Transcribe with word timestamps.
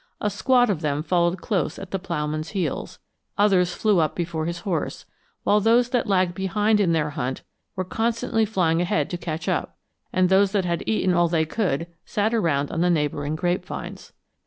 A 0.19 0.31
squad 0.31 0.71
of 0.71 0.81
them 0.81 1.03
followed 1.03 1.43
close 1.43 1.77
at 1.77 1.91
the 1.91 1.99
plowman's 1.99 2.49
heels, 2.57 2.97
others 3.37 3.75
flew 3.75 3.99
up 3.99 4.15
before 4.15 4.47
his 4.47 4.61
horse, 4.61 5.05
while 5.43 5.59
those 5.59 5.89
that 5.89 6.07
lagged 6.07 6.33
behind 6.33 6.79
in 6.79 6.91
their 6.91 7.11
hunt 7.11 7.43
were 7.75 7.85
constantly 7.85 8.43
flying 8.43 8.81
ahead 8.81 9.11
to 9.11 9.17
catch 9.19 9.47
up, 9.47 9.77
and 10.11 10.27
those 10.27 10.53
that 10.53 10.65
had 10.65 10.81
eaten 10.87 11.13
all 11.13 11.27
they 11.27 11.45
could 11.45 11.85
sat 12.03 12.33
around 12.33 12.71
on 12.71 12.81
the 12.81 12.89
neighboring 12.89 13.35
grape 13.35 13.63
vines. 13.63 14.11